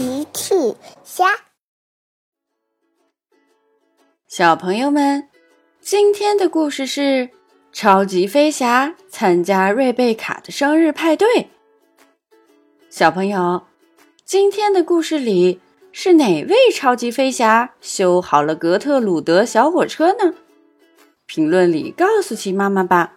[0.00, 0.54] 奇趣
[1.04, 1.26] 虾，
[4.26, 5.28] 小朋友们，
[5.82, 7.28] 今天的故事是
[7.70, 11.50] 超级飞侠参加瑞贝卡的生日派对。
[12.88, 13.64] 小朋友，
[14.24, 15.60] 今天的故事里
[15.92, 20.32] 是哪位超级飞侠修好了格特鲁德小火车呢？
[21.26, 23.16] 评论里告诉奇妈妈吧。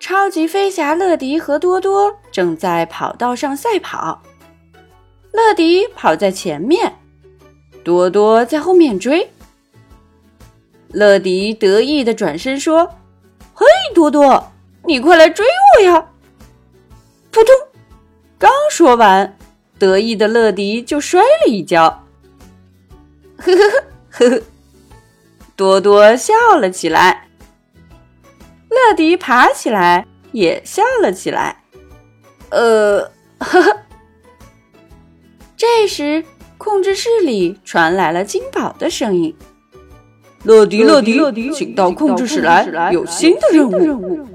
[0.00, 4.20] 超级飞侠乐迪和多多正在跑道上赛跑，
[5.32, 6.98] 乐迪跑在前面，
[7.82, 9.30] 多多在后面追。
[10.88, 12.86] 乐迪得意的转身说
[13.54, 14.52] ：“嘿，多多，
[14.84, 15.46] 你快来追
[15.78, 16.06] 我呀！”
[17.32, 17.54] 扑通，
[18.38, 19.38] 刚说完，
[19.78, 22.04] 得意的乐迪就摔了一跤。
[23.38, 24.42] 呵呵呵呵呵，
[25.56, 27.26] 多多笑了起来。
[28.68, 31.64] 乐迪爬起来，也笑了起来。
[32.50, 33.00] 呃，
[33.38, 33.81] 呵呵。
[35.62, 36.24] 这时，
[36.58, 39.32] 控制室里传来了金宝的声音
[40.42, 44.26] ：“乐迪，乐迪，请到控制室来，有新的任务。”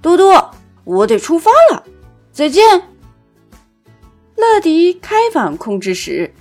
[0.00, 0.48] 多多，
[0.84, 1.82] 我得出发了，
[2.30, 2.62] 再见。
[4.36, 6.32] 乐迪开往控制室。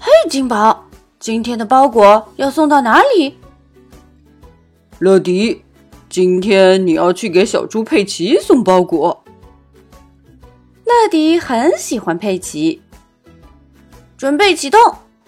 [0.00, 0.84] 嘿，金宝，
[1.20, 3.38] 今天的包裹要送到哪里？
[4.98, 5.62] 乐迪，
[6.08, 9.23] 今天你要去给小猪佩奇送包裹。
[10.94, 12.80] 乐迪很喜欢佩奇，
[14.16, 14.80] 准备启动，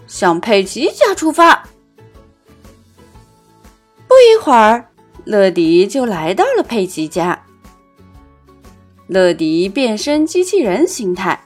[0.07, 1.69] 向佩奇家出发。
[4.07, 4.89] 不一会儿，
[5.25, 7.45] 乐迪就来到了佩奇家。
[9.09, 11.39] 乐迪变身机器人形态，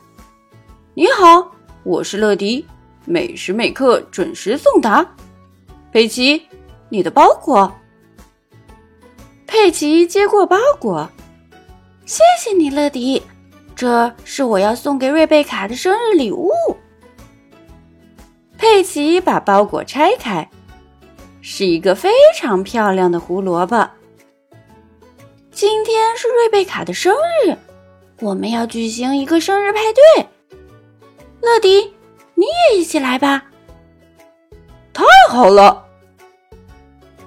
[0.92, 1.50] 你好，
[1.82, 2.66] 我是乐迪，
[3.06, 5.14] 每时每刻准时送达。
[5.90, 6.42] 佩奇，
[6.90, 7.72] 你的包裹。
[9.46, 11.08] 佩奇接过包裹，
[12.04, 13.22] 谢谢你，乐迪，
[13.80, 16.52] 这是我要送给瑞贝卡的生日礼物。
[18.58, 20.46] 佩奇把包裹拆开，
[21.40, 23.88] 是一个非常漂亮的胡萝卜。
[25.50, 27.14] 今天是瑞贝卡的生
[27.46, 27.56] 日，
[28.20, 30.26] 我们要举行一个生日派对。
[31.40, 31.94] 乐迪，
[32.34, 33.44] 你也一起来吧！
[34.92, 35.86] 太好了。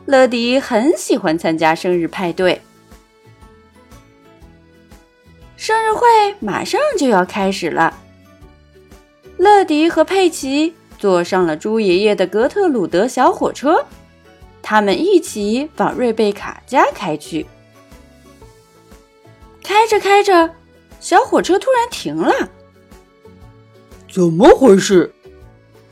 [0.05, 2.61] 乐迪很喜欢参加生日派对，
[5.63, 7.97] 生日会马上就要开始了。
[9.37, 13.85] 乐迪和佩奇坐上了猪爷爷的格特鲁德小火车，
[14.61, 17.45] 他们一起往瑞贝卡家开去。
[19.63, 20.53] 开着开着，
[20.99, 22.49] 小火车突然停了。
[24.11, 25.13] 怎么回事？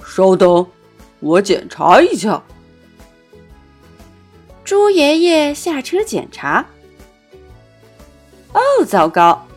[0.06, 0.68] 稍等，
[1.22, 2.44] 我检查一下。
[4.66, 6.66] 猪爷爷下车检查。
[8.52, 9.48] 哦，糟糕！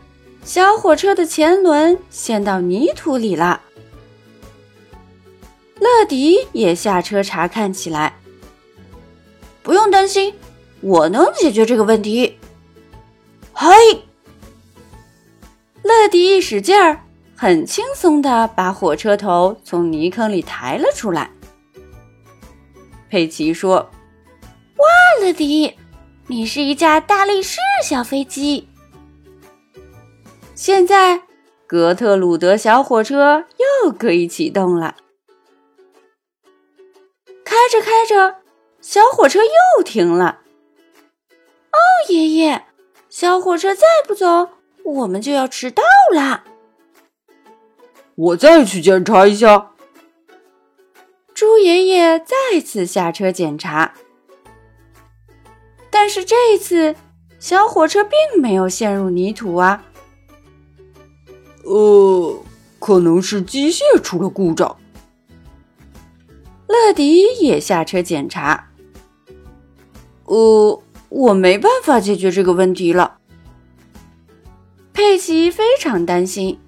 [0.45, 3.63] 小火车的前轮陷到泥土里了。
[5.81, 8.15] 乐迪也下车查看起来。
[9.63, 10.35] 不用担心，
[10.83, 12.39] 我能解决这个问题。
[13.55, 13.69] 嘿！
[15.83, 17.01] 乐迪一使劲儿，
[17.35, 21.31] 很轻松的把火车头从泥坑里抬了出来。
[23.09, 23.77] 佩奇说。
[24.77, 24.85] 哇
[25.23, 25.75] 乐迪，
[26.27, 28.69] 你是一架大力士小飞机。
[30.55, 31.23] 现在，
[31.67, 33.45] 格特鲁德小火车
[33.85, 34.95] 又可以启动了。
[37.45, 38.37] 开着开着，
[38.81, 40.43] 小火车又停了。
[41.73, 41.79] 哦，
[42.09, 42.63] 爷爷，
[43.09, 44.51] 小火车再不走，
[44.85, 45.83] 我们就要迟到
[46.15, 46.45] 啦！
[48.15, 49.73] 我再去检查一下。
[51.35, 53.95] 猪爷爷再次下车检查。
[55.91, 56.95] 但是这一次，
[57.41, 59.85] 小火车并没有陷入泥土啊。
[61.65, 62.43] 呃，
[62.79, 64.77] 可能是机械出了故障。
[66.67, 68.71] 乐迪也下车检查。
[70.25, 73.19] 呃，我没办法解决这个问题了。
[74.93, 76.59] 佩奇非常担心，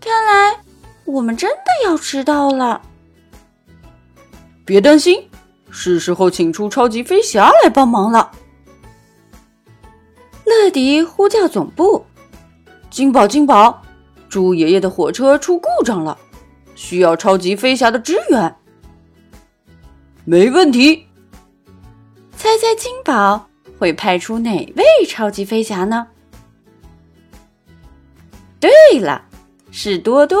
[0.00, 0.60] 看来
[1.04, 2.82] 我们真的要迟到了。
[4.64, 5.28] 别担心。
[5.74, 8.30] 是时候请出超级飞侠来帮忙了。
[10.44, 12.04] 乐迪呼叫总部
[12.90, 13.82] ：“金宝，金宝，
[14.32, 16.16] 猪爷爷的火车出故障了，
[16.74, 18.56] 需要超级飞侠的支援。”
[20.24, 21.06] 没问题。
[22.34, 26.06] 猜猜金宝会派出哪位超级飞侠呢？
[28.58, 28.70] 对
[29.00, 29.26] 了，
[29.70, 30.40] 是多多。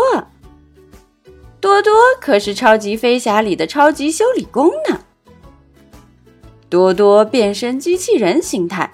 [1.60, 5.00] 多多可是超级飞侠里的超级修理工呢。
[6.70, 8.90] 多多变身机器人形态。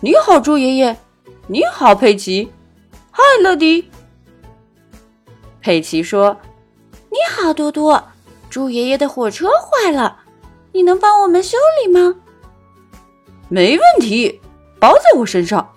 [0.00, 0.96] 你好，猪爷爷，
[1.46, 2.50] 你好，佩奇。
[3.14, 3.90] 嗨，乐迪。
[5.60, 6.34] 佩奇说
[7.12, 8.02] ：“你好，多多。
[8.48, 10.20] 猪爷爷的火车坏了，
[10.72, 12.16] 你能帮我们修理吗？”
[13.50, 14.40] 没问题，
[14.80, 15.70] 包在我身上。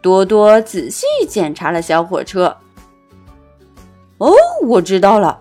[0.00, 2.56] 多多仔细检查了小火车。
[4.16, 4.32] 哦，
[4.62, 5.38] 我知道了，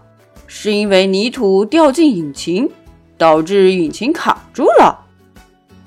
[0.48, 2.70] 是因为泥土掉进引擎，
[3.18, 5.06] 导致引擎卡住了。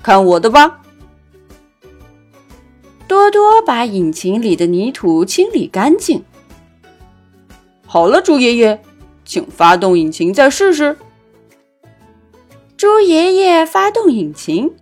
[0.01, 0.81] 看我的吧！
[3.31, 6.23] 多多把引擎里的泥土清理干净。
[7.85, 8.81] 好了，猪爷爷，
[9.23, 10.97] 请发动引擎再试试。
[12.77, 14.73] 猪爷爷发动引擎，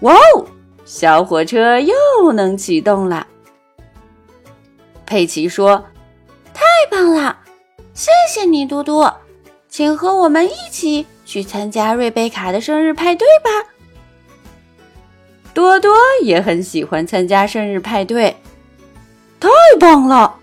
[0.00, 0.46] 哇哦，
[0.84, 3.26] 小火车又能启动了。
[5.06, 5.84] 佩奇说
[6.52, 7.38] ：“太棒了，
[7.92, 9.14] 谢谢你，多多，
[9.68, 13.70] 请和我们一起去参加瑞贝卡的生日派对吧。”
[15.54, 18.36] 多多也很喜欢参加生日派对，
[19.38, 19.48] 太
[19.78, 20.40] 棒了！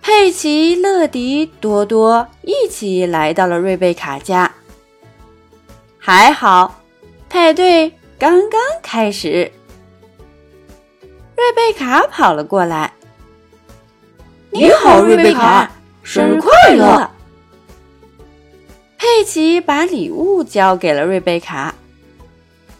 [0.00, 4.50] 佩奇、乐迪、多多一起来到了瑞贝卡家。
[5.98, 6.80] 还好，
[7.28, 9.50] 派对刚刚开始。
[11.36, 12.92] 瑞贝卡跑了过来
[14.50, 15.70] ：“你好，瑞贝卡，
[16.02, 17.10] 生日快乐！”
[18.96, 21.74] 佩奇把礼物交给了瑞贝卡：“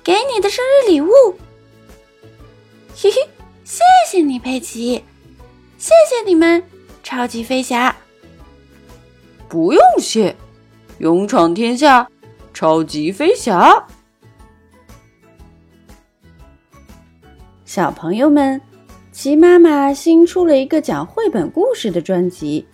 [0.08, 1.10] 给你的生日礼物。”
[2.96, 3.28] 嘿嘿，
[3.62, 5.04] 谢谢你，佩奇，
[5.76, 6.64] 谢谢你们。
[7.02, 7.94] 超级飞侠，
[9.50, 10.34] 不用谢，
[10.96, 12.08] 勇闯天下，
[12.54, 13.86] 超级飞侠。
[17.66, 18.58] 小朋友们，
[19.12, 22.66] 齐妈妈新出了一个讲绘本故事的专辑，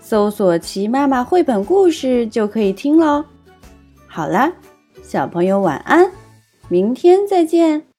[0.00, 3.24] 搜索“齐妈妈绘本故事”就可以听喽。
[4.08, 4.52] 好了，
[5.00, 6.10] 小朋友晚安，
[6.72, 7.91] 明天再见。